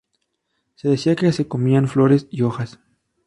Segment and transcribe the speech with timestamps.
[0.77, 2.79] Se decía que se comían flores y hojas.